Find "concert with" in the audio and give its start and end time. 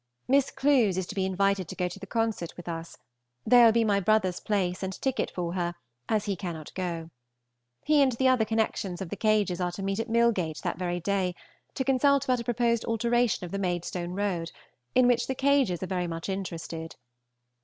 2.07-2.67